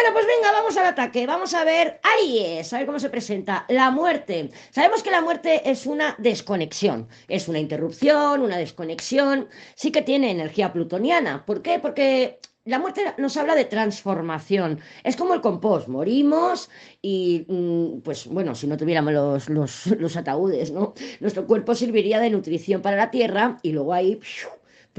Bueno, 0.00 0.14
pues 0.14 0.26
venga, 0.26 0.50
vamos 0.52 0.76
al 0.78 0.86
ataque. 0.86 1.26
Vamos 1.26 1.52
a 1.52 1.62
ver 1.62 2.00
Aries, 2.02 2.72
a 2.72 2.78
ver 2.78 2.86
cómo 2.86 2.98
se 2.98 3.10
presenta. 3.10 3.66
La 3.68 3.90
muerte. 3.90 4.50
Sabemos 4.70 5.02
que 5.02 5.10
la 5.10 5.20
muerte 5.20 5.70
es 5.70 5.84
una 5.84 6.16
desconexión, 6.16 7.06
es 7.28 7.48
una 7.48 7.58
interrupción, 7.58 8.40
una 8.40 8.56
desconexión. 8.56 9.50
Sí 9.74 9.92
que 9.92 10.00
tiene 10.00 10.30
energía 10.30 10.72
plutoniana. 10.72 11.44
¿Por 11.44 11.60
qué? 11.60 11.78
Porque 11.80 12.38
la 12.64 12.78
muerte 12.78 13.14
nos 13.18 13.36
habla 13.36 13.54
de 13.54 13.66
transformación. 13.66 14.80
Es 15.04 15.16
como 15.16 15.34
el 15.34 15.42
compost. 15.42 15.86
Morimos 15.88 16.70
y, 17.02 17.44
mm, 17.46 18.00
pues 18.00 18.26
bueno, 18.26 18.54
si 18.54 18.66
no 18.66 18.78
tuviéramos 18.78 19.50
los, 19.50 19.86
los, 19.86 20.16
ataúdes, 20.16 20.70
¿no? 20.70 20.94
Nuestro 21.20 21.46
cuerpo 21.46 21.74
serviría 21.74 22.20
de 22.20 22.30
nutrición 22.30 22.80
para 22.80 22.96
la 22.96 23.10
tierra 23.10 23.58
y 23.62 23.72
luego 23.72 23.92
ahí 23.92 24.18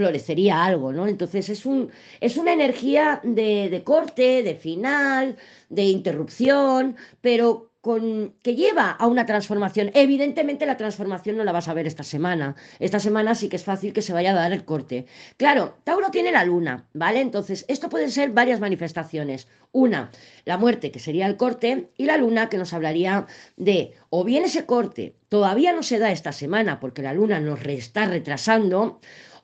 florecería 0.02 0.64
algo, 0.64 0.92
¿no? 0.92 1.08
Entonces 1.08 1.48
es, 1.50 1.66
un, 1.66 1.92
es 2.20 2.36
una 2.36 2.54
energía 2.54 3.22
de, 3.24 3.70
de 3.70 3.84
corte, 3.84 4.42
de 4.42 4.56
final, 4.56 5.38
de 5.70 5.84
interrupción, 5.84 6.96
pero 7.22 7.72
con, 7.82 8.34
que 8.42 8.56
lleva 8.56 8.92
a 8.92 9.06
una 9.06 9.28
transformación. 9.28 9.92
Evidentemente 9.94 10.66
la 10.66 10.78
transformación 10.78 11.38
no 11.38 11.44
la 11.44 11.52
vas 11.52 11.68
a 11.68 11.74
ver 11.76 11.86
esta 11.86 12.04
semana. 12.04 12.56
Esta 12.80 13.00
semana 13.00 13.36
sí 13.36 13.48
que 13.48 13.58
es 13.58 13.64
fácil 13.64 13.94
que 13.94 14.02
se 14.02 14.14
vaya 14.14 14.32
a 14.32 14.36
dar 14.36 14.54
el 14.54 14.66
corte. 14.66 15.06
Claro, 15.38 15.78
Tauro 15.84 16.10
tiene 16.10 16.32
la 16.32 16.46
luna, 16.46 16.88
¿vale? 16.94 17.22
Entonces, 17.22 17.66
esto 17.68 17.90
pueden 17.90 18.12
ser 18.12 18.32
varias 18.32 18.60
manifestaciones. 18.60 19.48
Una, 19.72 20.12
la 20.46 20.58
muerte, 20.58 20.92
que 20.92 21.00
sería 21.00 21.28
el 21.28 21.38
corte, 21.38 21.90
y 21.96 22.06
la 22.06 22.18
luna, 22.18 22.50
que 22.50 22.58
nos 22.58 22.74
hablaría 22.74 23.28
de, 23.56 23.94
o 24.10 24.24
bien 24.24 24.46
ese 24.46 24.66
corte 24.66 25.16
todavía 25.30 25.72
no 25.72 25.82
se 25.82 25.98
da 25.98 26.12
esta 26.12 26.34
semana 26.34 26.82
porque 26.82 27.02
la 27.02 27.14
luna 27.14 27.40
nos 27.40 27.62
está 27.64 28.06
retrasando, 28.06 29.00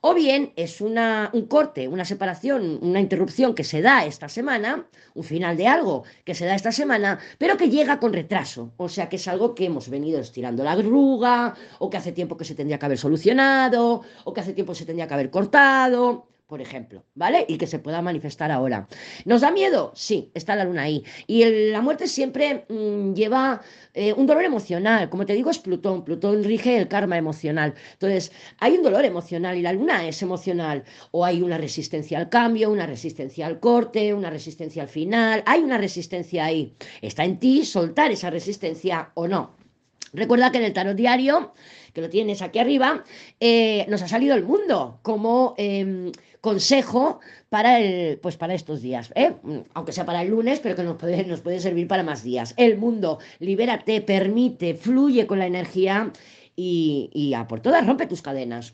o 0.09 0.13
bien 0.13 0.53
es 0.55 0.79
una, 0.79 1.29
un 1.33 1.47
corte, 1.47 1.89
una 1.89 2.05
separación, 2.05 2.79
una 2.81 3.01
interrupción 3.01 3.53
que 3.53 3.65
se 3.65 3.81
da 3.81 4.05
esta 4.05 4.29
semana, 4.29 4.87
un 5.15 5.25
final 5.25 5.57
de 5.57 5.67
algo 5.67 6.05
que 6.23 6.33
se 6.33 6.45
da 6.45 6.55
esta 6.55 6.71
semana, 6.71 7.19
pero 7.37 7.57
que 7.57 7.69
llega 7.69 7.99
con 7.99 8.13
retraso. 8.13 8.71
O 8.77 8.87
sea 8.87 9.09
que 9.09 9.17
es 9.17 9.27
algo 9.27 9.53
que 9.53 9.65
hemos 9.65 9.89
venido 9.89 10.21
estirando 10.21 10.63
la 10.63 10.71
arruga, 10.71 11.55
o 11.79 11.89
que 11.89 11.97
hace 11.97 12.13
tiempo 12.13 12.37
que 12.37 12.45
se 12.45 12.55
tendría 12.55 12.79
que 12.79 12.85
haber 12.85 12.97
solucionado, 12.97 14.01
o 14.23 14.33
que 14.33 14.39
hace 14.39 14.53
tiempo 14.53 14.73
se 14.73 14.85
tendría 14.85 15.09
que 15.09 15.13
haber 15.13 15.29
cortado 15.29 16.27
por 16.47 16.61
ejemplo, 16.61 17.03
¿vale? 17.13 17.45
Y 17.47 17.57
que 17.57 17.67
se 17.67 17.79
pueda 17.79 18.01
manifestar 18.01 18.51
ahora. 18.51 18.87
¿Nos 19.25 19.41
da 19.41 19.51
miedo? 19.51 19.91
Sí, 19.95 20.31
está 20.33 20.55
la 20.55 20.63
luna 20.63 20.83
ahí. 20.83 21.03
Y 21.27 21.43
la 21.71 21.81
muerte 21.81 22.07
siempre 22.07 22.65
mm, 22.69 23.13
lleva 23.13 23.61
eh, 23.93 24.13
un 24.13 24.25
dolor 24.25 24.45
emocional. 24.45 25.09
Como 25.09 25.25
te 25.25 25.33
digo, 25.33 25.51
es 25.51 25.59
Plutón. 25.59 26.05
Plutón 26.05 26.43
rige 26.45 26.77
el 26.77 26.87
karma 26.87 27.17
emocional. 27.17 27.75
Entonces, 27.93 28.31
hay 28.59 28.77
un 28.77 28.83
dolor 28.83 29.03
emocional 29.03 29.57
y 29.57 29.61
la 29.61 29.73
luna 29.73 30.07
es 30.07 30.21
emocional. 30.21 30.85
O 31.11 31.25
hay 31.25 31.41
una 31.41 31.57
resistencia 31.57 32.17
al 32.17 32.29
cambio, 32.29 32.71
una 32.71 32.85
resistencia 32.85 33.45
al 33.45 33.59
corte, 33.59 34.13
una 34.13 34.29
resistencia 34.29 34.83
al 34.83 34.89
final. 34.89 35.43
Hay 35.45 35.61
una 35.61 35.77
resistencia 35.77 36.45
ahí. 36.45 36.75
Está 37.01 37.25
en 37.25 37.39
ti 37.39 37.65
soltar 37.65 38.11
esa 38.11 38.29
resistencia 38.29 39.11
o 39.15 39.27
no. 39.27 39.66
Recuerda 40.17 40.51
que 40.51 40.57
en 40.57 40.63
el 40.65 40.73
tarot 40.73 40.95
diario, 40.95 41.53
que 41.93 42.01
lo 42.01 42.09
tienes 42.09 42.41
aquí 42.41 42.57
arriba, 42.57 43.03
eh, 43.39 43.85
nos 43.87 44.01
ha 44.01 44.07
salido 44.07 44.35
el 44.35 44.43
mundo 44.43 44.99
como 45.03 45.53
em, 45.57 46.11
consejo 46.41 47.19
para, 47.49 47.79
el, 47.79 48.17
pues 48.17 48.35
para 48.35 48.55
estos 48.55 48.81
días, 48.81 49.11
¿eh? 49.15 49.35
aunque 49.75 49.91
sea 49.91 50.05
para 50.05 50.23
el 50.23 50.29
lunes, 50.29 50.59
pero 50.59 50.75
que 50.75 50.83
nos 50.83 50.97
puede, 50.97 51.23
nos 51.23 51.41
puede 51.41 51.59
servir 51.59 51.87
para 51.87 52.01
más 52.01 52.23
días. 52.23 52.55
El 52.57 52.77
mundo, 52.77 53.19
libérate, 53.39 54.01
permite, 54.01 54.73
fluye 54.73 55.27
con 55.27 55.37
la 55.37 55.45
energía 55.45 56.11
y, 56.55 57.11
y 57.13 57.35
a 57.35 57.47
por 57.47 57.59
todas 57.59 57.85
rompe 57.85 58.07
tus 58.07 58.23
cadenas. 58.23 58.73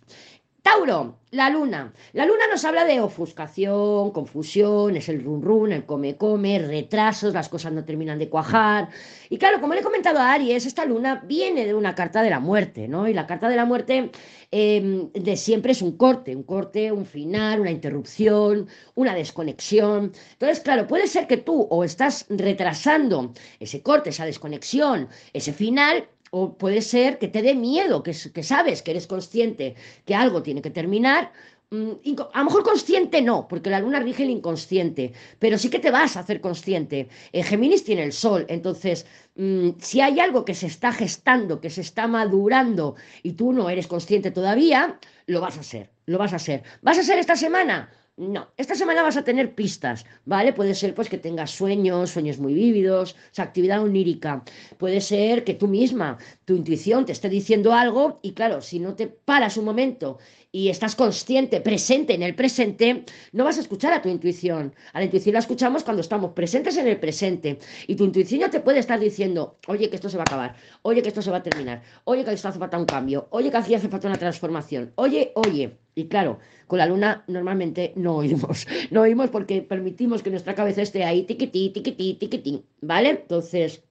Tauro, 0.64 1.20
la 1.32 1.50
luna. 1.50 1.94
La 2.14 2.26
luna 2.26 2.48
nos 2.50 2.64
habla 2.64 2.86
de 2.86 3.02
ofuscación, 3.02 4.12
confusión, 4.12 4.96
es 4.96 5.10
el 5.10 5.22
run 5.22 5.42
run, 5.42 5.74
el 5.74 5.86
come 5.86 6.16
come, 6.16 6.58
retrasos, 6.58 7.34
las 7.34 7.50
cosas 7.50 7.74
no 7.74 7.84
terminan 7.84 8.18
de 8.18 8.30
cuajar. 8.30 8.88
Y 9.30 9.38
claro, 9.38 9.60
como 9.60 9.74
le 9.74 9.82
he 9.82 9.84
comentado 9.84 10.20
a 10.20 10.32
Aries, 10.32 10.66
esta 10.66 10.86
luna 10.86 11.22
viene 11.28 11.66
de 11.66 11.74
una 11.74 11.96
carta 11.96 12.22
de 12.22 12.30
la 12.30 12.40
muerte, 12.40 12.88
¿no? 12.88 13.10
Y 13.10 13.14
la 13.14 13.28
carta 13.28 13.50
de 13.50 13.58
la 13.58 13.66
muerte 13.66 14.10
em, 14.52 15.12
de 15.12 15.36
siempre 15.36 15.74
es 15.74 15.82
un 15.82 15.98
corte, 15.98 16.34
un 16.34 16.44
corte, 16.44 16.94
un 16.94 17.06
final, 17.06 17.60
una 17.60 17.72
interrupción, 17.72 18.70
una 18.96 19.14
desconexión. 19.14 20.14
Entonces, 20.32 20.62
claro, 20.62 20.88
puede 20.88 21.08
ser 21.08 21.28
que 21.28 21.36
tú 21.36 21.68
o 21.70 21.84
estás 21.84 22.26
retrasando 22.30 23.34
ese 23.60 23.82
corte, 23.82 24.12
esa 24.12 24.26
desconexión, 24.26 25.10
ese 25.34 25.52
final, 25.52 26.08
o 26.36 26.58
puede 26.58 26.82
ser 26.82 27.20
que 27.20 27.28
te 27.28 27.44
dé 27.48 27.54
miedo, 27.54 28.02
que, 28.02 28.14
que 28.36 28.44
sabes, 28.54 28.82
que 28.82 28.92
eres 28.92 29.06
consciente 29.06 29.76
que 30.06 30.16
algo 30.16 30.42
tiene 30.42 30.64
que 30.64 30.72
terminar. 30.80 31.32
Mm, 31.70 31.92
a 32.34 32.40
lo 32.40 32.46
mejor 32.46 32.64
consciente 32.64 33.22
no, 33.22 33.48
porque 33.48 33.70
la 33.70 33.80
luna 33.80 34.00
rige 34.00 34.24
el 34.24 34.32
inconsciente, 34.32 35.14
pero 35.38 35.60
sí 35.60 35.70
que 35.70 35.78
te 35.78 35.92
vas 35.92 36.18
a 36.18 36.22
hacer 36.22 36.42
consciente. 36.42 37.08
En 37.34 37.44
Géminis 37.44 37.84
tiene 37.84 38.04
el 38.04 38.14
sol, 38.14 38.48
entonces 38.50 39.06
mm, 39.36 39.70
si 39.80 40.02
hay 40.02 40.20
algo 40.20 40.44
que 40.44 40.56
se 40.56 40.66
está 40.66 40.92
gestando, 40.92 41.62
que 41.62 41.70
se 41.70 41.82
está 41.82 42.08
madurando 42.08 42.96
y 43.22 43.34
tú 43.34 43.54
no 43.54 43.70
eres 43.70 43.86
consciente 43.86 44.32
todavía, 44.32 45.00
lo 45.28 45.40
vas 45.40 45.58
a 45.58 45.62
hacer, 45.62 45.92
lo 46.08 46.18
vas 46.18 46.34
a 46.34 46.38
hacer. 46.38 46.64
¿Vas 46.82 46.98
a 46.98 47.04
ser 47.04 47.20
esta 47.20 47.36
semana? 47.36 47.92
No, 48.16 48.54
esta 48.58 48.76
semana 48.76 49.02
vas 49.02 49.18
a 49.18 49.24
tener 49.24 49.56
pistas, 49.56 50.06
¿vale? 50.26 50.54
Puede 50.54 50.76
ser 50.76 50.94
pues 50.94 51.10
que 51.10 51.18
tengas 51.18 51.50
sueños, 51.50 52.12
sueños 52.12 52.38
muy 52.38 52.54
vívidos, 52.54 53.16
o 53.36 53.42
actividad 53.42 53.82
onírica. 53.82 54.44
Puede 54.78 55.02
ser 55.02 55.44
que 55.44 55.56
tú 55.56 55.68
misma, 55.68 56.20
tu 56.46 56.56
intuición 56.56 57.06
te 57.08 57.12
esté 57.12 57.28
diciendo 57.28 57.74
algo 57.74 58.20
y 58.22 58.34
claro, 58.34 58.62
si 58.62 58.80
no 58.80 58.94
te 58.94 59.08
paras 59.08 59.58
un 59.58 59.66
momento 59.66 60.20
y 60.52 60.70
estás 60.70 60.96
consciente, 60.96 61.60
presente 61.60 62.14
en 62.14 62.22
el 62.22 62.36
presente, 62.36 63.04
no 63.32 63.46
vas 63.46 63.58
a 63.58 63.62
escuchar 63.62 63.94
a 63.94 64.02
tu 64.04 64.10
intuición. 64.10 64.76
A 64.94 65.00
la 65.00 65.06
intuición 65.06 65.34
la 65.34 65.40
escuchamos 65.40 65.84
cuando 65.84 66.02
estamos 66.02 66.34
presentes 66.34 66.78
en 66.78 66.88
el 66.88 67.00
presente. 67.00 67.58
Y 67.88 67.96
tu 67.96 68.04
intuición 68.04 68.42
ya 68.42 68.52
te 68.52 68.60
puede 68.60 68.78
estar 68.78 69.00
diciendo, 69.00 69.58
oye, 69.66 69.90
que 69.90 69.96
esto 69.96 70.10
se 70.10 70.18
va 70.18 70.22
a 70.22 70.30
acabar, 70.30 70.56
oye, 70.84 71.02
que 71.02 71.10
esto 71.10 71.24
se 71.24 71.32
va 71.32 71.38
a 71.38 71.44
terminar, 71.44 71.82
oye, 72.04 72.24
que 72.24 72.32
esto 72.32 72.48
hace 72.48 72.60
falta 72.60 72.78
un 72.78 72.86
cambio, 72.86 73.28
oye, 73.32 73.50
que 73.50 73.58
aquí 73.58 73.74
hace 73.74 73.90
falta 73.90 74.08
una 74.08 74.20
transformación, 74.20 74.94
oye, 74.98 75.32
oye. 75.34 75.83
Y 75.96 76.08
claro, 76.08 76.40
con 76.68 76.80
la 76.80 76.86
luna 76.86 77.24
normalmente 77.28 77.94
no 77.96 78.18
oímos, 78.18 78.68
no 78.92 79.02
oímos 79.02 79.30
porque 79.30 79.62
permitimos 79.62 80.24
que 80.24 80.30
nuestra 80.30 80.56
cabeza 80.56 80.82
esté 80.82 81.04
ahí, 81.04 81.24
tiquití, 81.24 81.70
tiquití, 81.70 82.16
tiquití, 82.16 82.64
¿vale? 82.82 83.10
Entonces... 83.10 83.84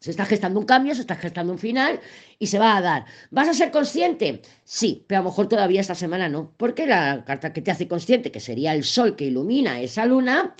Se 0.00 0.10
está 0.10 0.26
gestando 0.26 0.60
un 0.60 0.66
cambio, 0.66 0.94
se 0.94 1.00
está 1.00 1.16
gestando 1.16 1.50
un 1.50 1.58
final 1.58 1.98
y 2.38 2.48
se 2.48 2.58
va 2.58 2.76
a 2.76 2.82
dar. 2.82 3.06
¿Vas 3.30 3.48
a 3.48 3.54
ser 3.54 3.70
consciente? 3.70 4.42
Sí, 4.62 5.02
pero 5.06 5.20
a 5.20 5.22
lo 5.22 5.30
mejor 5.30 5.48
todavía 5.48 5.80
esta 5.80 5.94
semana 5.94 6.28
no, 6.28 6.52
porque 6.58 6.86
la 6.86 7.24
carta 7.24 7.54
que 7.54 7.62
te 7.62 7.70
hace 7.70 7.88
consciente, 7.88 8.30
que 8.30 8.38
sería 8.38 8.74
el 8.74 8.84
sol 8.84 9.16
que 9.16 9.24
ilumina 9.24 9.80
esa 9.80 10.04
luna, 10.04 10.54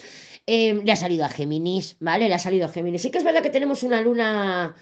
eh, 0.47 0.81
le 0.83 0.93
ha 0.93 0.97
salido 0.97 1.27
a 1.27 1.29
Géminis, 1.29 1.97
¿vale? 2.01 2.27
Le 2.29 2.35
ha 2.35 2.39
salido 2.39 2.65
a 2.65 2.69
Géminis. 2.71 3.03
Sí 3.03 3.11
que 3.11 3.19
es 3.19 3.25
verdad 3.25 3.43
que 3.43 3.51
tenemos 3.51 3.83
una 3.83 4.01
luna 4.01 4.75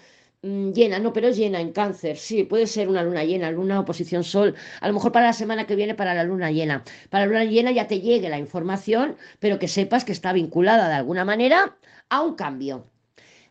llena, 0.43 0.99
no, 0.99 1.13
pero 1.13 1.29
llena 1.29 1.61
en 1.61 1.71
cáncer, 1.71 2.17
sí, 2.17 2.43
puede 2.43 2.67
ser 2.67 2.89
una 2.89 3.01
luna 3.03 3.23
llena, 3.23 3.49
luna 3.51 3.79
oposición 3.79 4.23
sol, 4.23 4.55
a 4.81 4.87
lo 4.87 4.93
mejor 4.93 5.11
para 5.11 5.27
la 5.27 5.33
semana 5.33 5.65
que 5.65 5.75
viene 5.75 5.95
para 5.95 6.13
la 6.13 6.23
luna 6.23 6.51
llena. 6.51 6.83
Para 7.09 7.25
la 7.25 7.31
luna 7.31 7.45
llena 7.45 7.71
ya 7.71 7.87
te 7.87 8.01
llegue 8.01 8.29
la 8.29 8.39
información, 8.39 9.15
pero 9.39 9.57
que 9.59 9.67
sepas 9.67 10.03
que 10.05 10.11
está 10.11 10.33
vinculada 10.33 10.89
de 10.89 10.95
alguna 10.95 11.25
manera 11.25 11.77
a 12.09 12.21
un 12.21 12.35
cambio. 12.35 12.92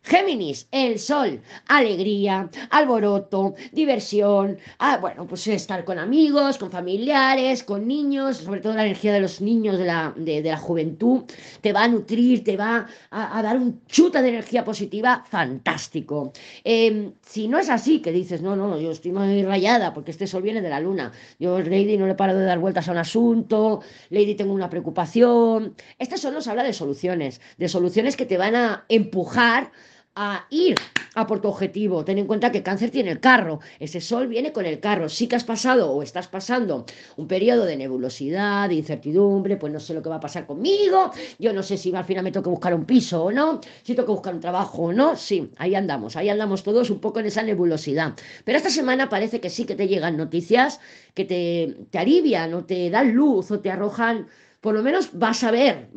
Géminis, 0.04 0.66
el 0.72 0.98
sol, 0.98 1.40
alegría, 1.68 2.50
alboroto, 2.70 3.54
diversión, 3.70 4.58
ah, 4.80 4.98
bueno, 5.00 5.28
pues 5.28 5.46
estar 5.46 5.84
con 5.84 5.96
amigos, 5.96 6.58
con 6.58 6.72
familiares, 6.72 7.62
con 7.62 7.86
niños, 7.86 8.38
sobre 8.38 8.60
todo 8.60 8.74
la 8.74 8.84
energía 8.84 9.12
de 9.12 9.20
los 9.20 9.40
niños 9.40 9.78
de 9.78 9.84
la, 9.84 10.12
de, 10.16 10.42
la 10.42 10.56
juventud, 10.56 11.22
te 11.60 11.72
va 11.72 11.84
a 11.84 11.88
nutrir, 11.88 12.42
te 12.42 12.56
va 12.56 12.88
a, 13.10 13.42
dar 13.42 13.56
un 13.56 13.80
chuta 13.86 14.20
de 14.22 14.30
energía 14.30 14.64
positiva 14.64 15.24
fantástico. 15.30 16.32
Em, 16.64 17.12
si 17.24 17.46
no 17.46 17.60
es 17.60 17.70
así, 17.70 18.00
que 18.02 18.10
dices, 18.10 18.42
no, 18.42 18.56
no, 18.56 18.80
yo 18.80 18.90
estoy 18.90 19.12
muy 19.12 19.44
rayada 19.44 19.94
porque 19.94 20.10
este 20.10 20.26
sol 20.26 20.42
viene 20.42 20.60
de 20.60 20.68
la 20.68 20.80
luna, 20.80 21.12
yo, 21.38 21.60
Lady, 21.60 21.96
no 21.96 22.08
le 22.08 22.16
paro 22.16 22.34
de 22.34 22.44
dar 22.44 22.58
vueltas 22.58 22.88
a 22.88 22.92
un 22.92 22.98
asunto, 22.98 23.82
Lady, 24.10 24.34
tengo 24.34 24.52
una 24.52 24.68
preocupación. 24.68 25.76
Este 26.00 26.18
sol 26.18 26.34
nos 26.34 26.48
habla 26.48 26.64
de 26.64 26.72
soluciones, 26.72 27.40
de 27.56 27.68
soluciones 27.68 28.16
que 28.16 28.26
te 28.26 28.36
van 28.36 28.56
a 28.56 28.84
empujar 28.88 29.70
a 30.14 30.46
ir 30.50 30.76
a 31.14 31.26
por 31.26 31.40
tu 31.40 31.48
objetivo. 31.48 32.04
Ten 32.04 32.18
en 32.18 32.26
cuenta 32.26 32.52
que 32.52 32.62
cáncer 32.62 32.90
tiene 32.90 33.10
el 33.10 33.20
carro. 33.20 33.60
Ese 33.78 34.00
sol 34.00 34.28
viene 34.28 34.52
con 34.52 34.66
el 34.66 34.80
carro. 34.80 35.08
Sí 35.08 35.26
que 35.26 35.36
has 35.36 35.44
pasado 35.44 35.90
o 35.92 36.02
estás 36.02 36.28
pasando 36.28 36.86
un 37.16 37.26
periodo 37.26 37.64
de 37.64 37.76
nebulosidad, 37.76 38.68
de 38.68 38.76
incertidumbre, 38.76 39.56
pues 39.56 39.72
no 39.72 39.80
sé 39.80 39.94
lo 39.94 40.02
que 40.02 40.08
va 40.08 40.16
a 40.16 40.20
pasar 40.20 40.46
conmigo. 40.46 41.12
Yo 41.38 41.52
no 41.52 41.62
sé 41.62 41.76
si 41.76 41.94
al 41.94 42.04
final 42.04 42.24
me 42.24 42.32
tengo 42.32 42.44
que 42.44 42.50
buscar 42.50 42.74
un 42.74 42.84
piso 42.84 43.24
o 43.24 43.32
no, 43.32 43.60
si 43.82 43.94
tengo 43.94 44.06
que 44.06 44.12
buscar 44.12 44.34
un 44.34 44.40
trabajo 44.40 44.82
o 44.82 44.92
no. 44.92 45.16
Sí, 45.16 45.50
ahí 45.58 45.74
andamos, 45.74 46.16
ahí 46.16 46.28
andamos 46.28 46.62
todos 46.62 46.90
un 46.90 47.00
poco 47.00 47.20
en 47.20 47.26
esa 47.26 47.42
nebulosidad. 47.42 48.14
Pero 48.44 48.58
esta 48.58 48.70
semana 48.70 49.08
parece 49.08 49.40
que 49.40 49.50
sí 49.50 49.64
que 49.64 49.74
te 49.74 49.88
llegan 49.88 50.16
noticias 50.16 50.80
que 51.14 51.24
te, 51.24 51.76
te 51.90 51.98
alivian 51.98 52.54
o 52.54 52.64
te 52.64 52.90
dan 52.90 53.12
luz 53.12 53.50
o 53.50 53.60
te 53.60 53.70
arrojan, 53.70 54.28
por 54.60 54.74
lo 54.74 54.82
menos 54.82 55.10
vas 55.12 55.42
a 55.44 55.50
ver, 55.50 55.88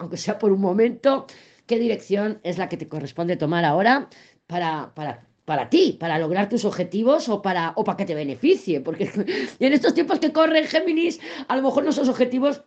aunque 0.00 0.16
sea 0.16 0.38
por 0.38 0.52
un 0.52 0.60
momento, 0.60 1.26
qué 1.66 1.78
dirección 1.78 2.40
es 2.42 2.58
la 2.58 2.68
que 2.68 2.76
te 2.76 2.88
corresponde 2.88 3.36
tomar 3.36 3.64
ahora 3.64 4.08
para, 4.46 4.92
para, 4.94 5.26
para 5.44 5.68
ti, 5.68 5.96
para 5.98 6.18
lograr 6.18 6.48
tus 6.48 6.64
objetivos 6.64 7.28
o 7.28 7.42
para, 7.42 7.72
o 7.76 7.84
para 7.84 7.96
que 7.96 8.04
te 8.04 8.14
beneficie. 8.14 8.80
Porque 8.80 9.10
en 9.58 9.72
estos 9.72 9.94
tiempos 9.94 10.18
que 10.18 10.32
corren 10.32 10.66
Géminis, 10.66 11.20
a 11.48 11.56
lo 11.56 11.62
mejor 11.62 11.84
nuestros 11.84 12.08
objetivos 12.08 12.62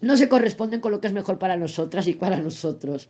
no 0.00 0.16
se 0.16 0.28
corresponden 0.28 0.80
con 0.80 0.92
lo 0.92 1.00
que 1.00 1.08
es 1.08 1.12
mejor 1.12 1.38
para 1.38 1.56
nosotras 1.56 2.06
y 2.06 2.14
para 2.14 2.36
nosotros. 2.38 3.08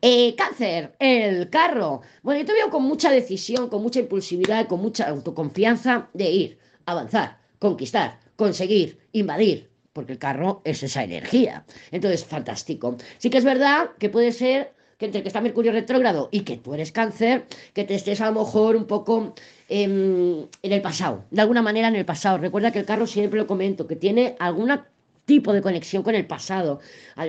Eh, 0.00 0.34
cáncer, 0.34 0.94
el 0.98 1.48
carro. 1.48 2.02
Bueno, 2.22 2.40
yo 2.40 2.46
te 2.46 2.52
veo 2.52 2.70
con 2.70 2.82
mucha 2.82 3.10
decisión, 3.10 3.68
con 3.68 3.82
mucha 3.82 4.00
impulsividad, 4.00 4.66
con 4.66 4.80
mucha 4.80 5.08
autoconfianza 5.08 6.08
de 6.12 6.30
ir, 6.30 6.58
avanzar, 6.86 7.38
conquistar, 7.60 8.18
conseguir, 8.34 8.98
invadir, 9.12 9.70
porque 9.92 10.12
el 10.12 10.18
carro 10.18 10.62
es 10.64 10.82
esa 10.82 11.04
energía. 11.04 11.64
Entonces, 11.90 12.24
fantástico. 12.24 12.96
Sí 13.18 13.30
que 13.30 13.38
es 13.38 13.44
verdad 13.44 13.90
que 13.98 14.08
puede 14.08 14.32
ser 14.32 14.72
que 14.98 15.06
entre 15.06 15.22
que 15.22 15.28
está 15.28 15.40
Mercurio 15.40 15.72
retrógrado 15.72 16.28
y 16.30 16.40
que 16.40 16.56
tú 16.56 16.74
eres 16.74 16.92
cáncer, 16.92 17.46
que 17.74 17.84
te 17.84 17.94
estés 17.94 18.20
a 18.20 18.30
lo 18.30 18.40
mejor 18.40 18.76
un 18.76 18.86
poco 18.86 19.34
en, 19.68 20.48
en 20.62 20.72
el 20.72 20.80
pasado, 20.80 21.24
de 21.30 21.40
alguna 21.40 21.62
manera 21.62 21.88
en 21.88 21.96
el 21.96 22.04
pasado. 22.04 22.38
Recuerda 22.38 22.70
que 22.70 22.78
el 22.78 22.84
carro 22.84 23.06
siempre 23.06 23.40
lo 23.40 23.46
comento, 23.46 23.86
que 23.86 23.96
tiene 23.96 24.36
alguna 24.38 24.86
tipo 25.24 25.52
de 25.52 25.62
conexión 25.62 26.02
con 26.02 26.14
el 26.14 26.26
pasado. 26.26 26.80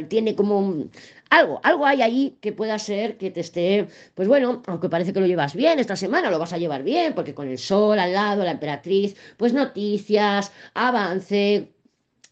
Tiene 0.07 0.36
como 0.36 0.86
algo, 1.30 1.60
algo 1.63 1.86
hay 1.86 2.01
ahí 2.01 2.38
que 2.42 2.51
pueda 2.51 2.77
ser 2.80 3.18
que 3.18 3.31
te 3.31 3.42
esté, 3.42 3.88
pues 4.13 4.27
bueno, 4.27 4.62
aunque 4.68 4.89
parece 4.89 5.13
que 5.13 5.19
lo 5.19 5.27
llevas 5.27 5.56
bien 5.56 5.80
esta 5.80 5.95
semana, 5.95 6.30
lo 6.30 6.39
vas 6.39 6.54
a 6.54 6.57
llevar 6.57 6.83
bien, 6.83 7.13
porque 7.13 7.33
con 7.33 7.48
el 7.48 7.57
sol 7.57 8.00
al 8.00 8.13
lado, 8.13 8.44
la 8.44 8.51
emperatriz, 8.51 9.15
pues 9.38 9.54
noticias, 9.54 10.51
avance, 10.74 11.71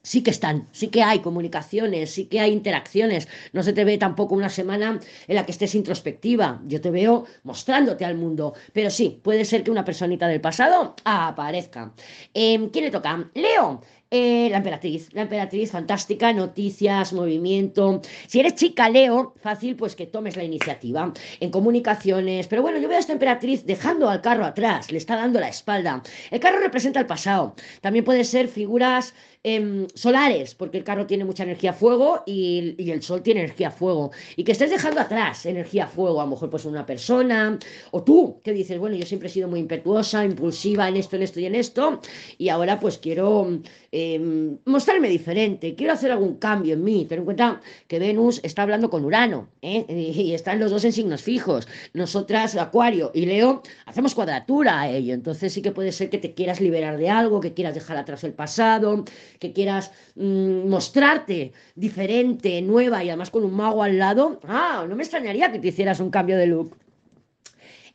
sí 0.04 0.24
que 0.24 0.32
están, 0.32 0.68
sí 0.72 0.88
que 0.88 1.04
hay 1.04 1.20
comunicaciones, 1.20 2.12
sí 2.12 2.26
que 2.26 2.40
hay 2.40 2.52
interacciones. 2.52 3.28
No 3.54 3.64
se 3.64 3.74
te 3.74 3.86
ve 3.86 3.98
tampoco 3.98 4.36
una 4.36 4.50
semana 4.50 5.00
en 5.28 5.36
la 5.36 5.46
que 5.46 5.52
estés 5.52 5.76
introspectiva. 5.76 6.62
Yo 6.68 6.82
te 6.82 6.92
veo 6.92 7.26
mostrándote 7.44 8.06
al 8.06 8.16
mundo. 8.16 8.54
Pero 8.74 8.90
sí, 8.90 9.20
puede 9.24 9.46
ser 9.46 9.64
que 9.64 9.72
una 9.72 9.86
personita 9.86 10.28
del 10.28 10.42
pasado 10.42 10.96
aparezca. 11.04 11.94
Eh, 12.34 12.70
¿Quién 12.72 12.86
le 12.86 12.92
toca? 12.92 13.30
Leo. 13.34 13.82
Eh, 14.14 14.50
la 14.52 14.58
emperatriz, 14.58 15.08
la 15.14 15.22
emperatriz, 15.22 15.72
fantástica, 15.72 16.34
noticias, 16.34 17.14
movimiento. 17.14 18.02
Si 18.28 18.42
eres 18.42 18.56
chica, 18.56 18.90
Leo, 18.90 19.34
fácil 19.38 19.78
pues 19.78 19.96
que 19.96 20.06
tomes 20.06 20.36
la 20.36 20.44
iniciativa 20.44 21.14
en 21.40 21.50
comunicaciones. 21.50 22.48
Pero 22.48 22.62
bueno, 22.62 22.78
yo 22.80 22.90
veo 22.90 22.98
a 22.98 23.00
esta 23.00 23.14
emperatriz 23.14 23.66
dejando 23.66 24.10
al 24.10 24.20
carro 24.20 24.44
atrás, 24.44 24.92
le 24.92 24.98
está 24.98 25.16
dando 25.16 25.40
la 25.40 25.48
espalda. 25.48 26.04
El 26.30 26.42
carro 26.42 26.60
representa 26.60 27.00
el 27.00 27.06
pasado. 27.06 27.56
También 27.80 28.04
puede 28.04 28.26
ser 28.26 28.50
figuras 28.50 29.14
em, 29.44 29.88
solares, 29.94 30.56
porque 30.56 30.78
el 30.78 30.84
carro 30.84 31.06
tiene 31.08 31.26
mucha 31.26 31.44
energía 31.44 31.74
fuego 31.74 32.24
y, 32.26 32.76
el 32.92 33.02
sol 33.02 33.22
tiene 33.24 33.42
energía 33.42 33.72
fuego. 33.72 34.12
Y 34.36 34.44
que 34.44 34.52
estés 34.52 34.70
dejando 34.70 35.02
atrás 35.02 35.46
energía 35.46 35.88
fuego, 35.88 36.22
a 36.22 36.26
lo 36.26 36.32
mejor 36.32 36.50
pues 36.50 36.66
una 36.66 36.86
persona, 36.86 37.58
o 37.92 38.04
tú, 38.04 38.42
que 38.44 38.54
dices, 38.54 38.78
bueno, 38.80 38.96
yo 38.96 39.06
siempre 39.06 39.30
he 39.30 39.32
sido 39.32 39.48
muy 39.48 39.60
impetuosa, 39.60 40.26
impulsiva 40.26 40.88
en 40.88 40.98
esto, 40.98 41.16
en 41.16 41.22
esto 41.24 41.40
y 41.40 41.46
en 41.46 41.56
esto, 41.56 42.02
y 42.38 42.50
ahora 42.50 42.80
pues 42.80 42.98
quiero 42.98 43.62
Em, 43.94 44.58
mostrarme 44.64 45.10
diferente, 45.10 45.76
quiero 45.76 45.92
hacer 45.92 46.12
algún 46.12 46.36
cambio 46.38 46.76
en 46.76 46.84
mí. 46.84 47.06
Ten 47.10 47.20
en 47.20 47.26
cuenta 47.26 47.62
que 47.90 48.00
Venus 48.00 48.40
está 48.42 48.62
hablando 48.62 48.90
con 48.90 49.04
Urano 49.04 49.50
¿eh? 49.62 49.86
y 49.90 50.34
están 50.34 50.60
los 50.62 50.72
dos 50.72 50.86
en 50.86 50.94
signos 50.94 51.22
fijos. 51.22 51.68
Nosotras, 51.94 52.56
Acuario 52.56 53.12
y 53.14 53.26
Leo, 53.26 53.62
hacemos 53.86 54.16
cuadratura 54.16 54.80
a 54.80 54.90
ello. 54.90 55.14
Entonces 55.14 55.52
sí 55.52 55.62
que 55.62 55.74
puede 55.74 55.92
ser 55.92 56.10
que 56.10 56.20
te 56.20 56.34
quieras 56.34 56.62
liberar 56.62 56.98
de 56.98 57.10
algo, 57.10 57.42
que 57.42 57.54
quieras 57.54 57.76
dejar 57.76 57.98
atrás 57.98 58.24
el 58.24 58.34
pasado, 58.34 59.04
que 59.42 59.52
quieras 59.54 59.92
mmm, 60.16 60.70
mostrarte 60.70 61.52
diferente, 61.76 62.62
nueva 62.62 63.04
y 63.04 63.10
además 63.10 63.32
con 63.32 63.44
un 63.44 63.56
mago 63.56 63.82
al 63.82 63.98
lado. 63.98 64.40
Ah, 64.48 64.86
no 64.88 64.96
me 64.96 65.02
extrañaría 65.02 65.52
que 65.52 65.58
te 65.60 65.70
hicieras 65.70 66.00
un 66.00 66.12
cambio 66.12 66.38
de 66.38 66.46
look. 66.46 66.78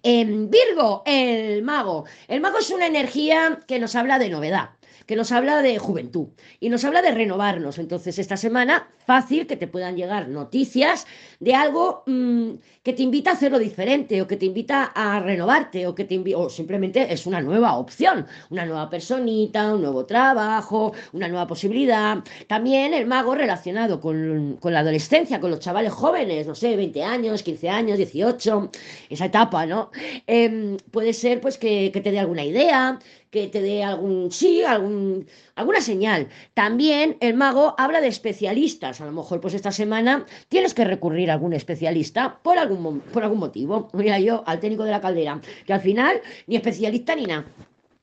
En 0.02 0.50
Virgo, 0.50 1.02
el 1.06 1.62
mago. 1.62 2.04
El 2.26 2.40
mago 2.40 2.58
es 2.58 2.70
una 2.70 2.86
energía 2.86 3.60
que 3.66 3.78
nos 3.78 3.94
habla 3.94 4.18
de 4.18 4.28
novedad 4.28 4.70
que 5.06 5.16
nos 5.16 5.32
habla 5.32 5.62
de 5.62 5.78
juventud 5.78 6.28
y 6.60 6.68
nos 6.68 6.84
habla 6.84 7.00
de 7.02 7.12
renovarnos. 7.12 7.78
Entonces, 7.78 8.18
esta 8.18 8.36
semana, 8.36 8.88
fácil 9.06 9.46
que 9.46 9.56
te 9.56 9.68
puedan 9.68 9.96
llegar 9.96 10.28
noticias 10.28 11.06
de 11.40 11.54
algo 11.54 12.02
mmm, 12.06 12.54
que 12.82 12.92
te 12.92 13.02
invita 13.02 13.30
a 13.30 13.34
hacerlo 13.34 13.58
diferente 13.58 14.20
o 14.20 14.26
que 14.26 14.36
te 14.36 14.46
invita 14.46 14.84
a 14.94 15.20
renovarte 15.20 15.86
o 15.86 15.94
que 15.94 16.04
te 16.04 16.16
o 16.34 16.50
simplemente 16.50 17.12
es 17.12 17.26
una 17.26 17.40
nueva 17.40 17.76
opción, 17.76 18.26
una 18.50 18.66
nueva 18.66 18.90
personita, 18.90 19.74
un 19.74 19.82
nuevo 19.82 20.06
trabajo, 20.06 20.92
una 21.12 21.28
nueva 21.28 21.46
posibilidad. 21.46 22.18
También 22.46 22.94
el 22.94 23.06
mago 23.06 23.34
relacionado 23.34 24.00
con, 24.00 24.56
con 24.60 24.72
la 24.72 24.80
adolescencia, 24.80 25.40
con 25.40 25.50
los 25.50 25.60
chavales 25.60 25.92
jóvenes, 25.92 26.46
no 26.46 26.54
sé, 26.54 26.76
20 26.76 27.02
años, 27.02 27.42
15 27.42 27.68
años, 27.68 27.98
18, 27.98 28.70
esa 29.10 29.24
etapa, 29.26 29.66
¿no? 29.66 29.90
Eh, 30.26 30.76
puede 30.90 31.12
ser 31.12 31.40
pues 31.40 31.58
que, 31.58 31.90
que 31.92 32.00
te 32.00 32.10
dé 32.10 32.18
alguna 32.18 32.44
idea, 32.44 32.98
que 33.36 33.48
te 33.48 33.60
dé 33.60 33.84
algún 33.84 34.32
sí, 34.32 34.62
algún, 34.62 35.26
alguna 35.56 35.82
señal. 35.82 36.28
También 36.54 37.18
el 37.20 37.34
mago 37.34 37.74
habla 37.76 38.00
de 38.00 38.08
especialistas. 38.08 39.00
A 39.02 39.04
lo 39.04 39.12
mejor, 39.12 39.42
pues 39.42 39.52
esta 39.52 39.72
semana 39.72 40.24
tienes 40.48 40.72
que 40.72 40.84
recurrir 40.84 41.30
a 41.30 41.34
algún 41.34 41.52
especialista 41.52 42.38
por 42.42 42.58
algún, 42.58 43.00
por 43.12 43.24
algún 43.24 43.40
motivo. 43.40 43.90
Mira 43.92 44.18
yo 44.20 44.42
al 44.46 44.60
técnico 44.60 44.84
de 44.84 44.90
la 44.92 45.02
caldera, 45.02 45.40
que 45.66 45.74
al 45.74 45.82
final 45.82 46.22
ni 46.46 46.56
especialista 46.56 47.14
ni 47.14 47.26
nada. 47.26 47.44